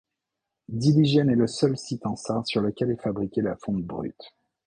Dillingen 0.67 1.29
est 1.29 1.35
le 1.35 1.45
seul 1.45 1.77
site 1.77 2.07
en 2.07 2.15
Sarre 2.15 2.47
sur 2.47 2.59
lequel 2.61 2.89
est 2.89 2.99
fabriquée 3.03 3.41
la 3.43 3.55
fonte 3.55 3.83
brute. 3.83 4.33